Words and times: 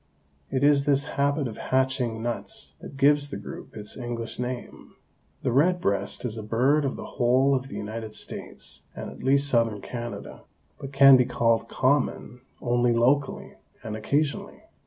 It 0.49 0.63
is 0.63 0.85
this 0.85 1.03
habit 1.03 1.47
of 1.47 1.59
'hatching' 1.59 2.23
nuts 2.23 2.73
that 2.81 2.97
gives 2.97 3.29
the 3.29 3.37
group 3.37 3.77
its 3.77 3.95
English 3.95 4.39
name. 4.39 4.95
The 5.43 5.51
red 5.51 5.79
breast 5.79 6.25
is 6.25 6.39
a 6.39 6.41
bird 6.41 6.85
of 6.85 6.95
the 6.95 7.05
whole 7.05 7.53
of 7.53 7.67
the 7.67 7.75
United 7.75 8.15
States 8.15 8.81
and 8.95 9.11
at 9.11 9.21
least 9.21 9.47
southern 9.47 9.79
Canada, 9.79 10.41
but 10.79 10.91
can 10.91 11.17
be 11.17 11.25
called 11.25 11.69
common 11.69 12.41
only 12.63 12.93
locally 12.93 13.57
and 13.83 13.95
occasionally. 13.95 14.63